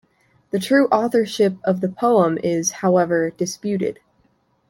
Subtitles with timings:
[0.49, 3.99] The true authorship of the poem is, however, disputed.